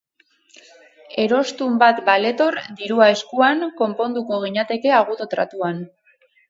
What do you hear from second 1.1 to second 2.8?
Erostun bat baletor,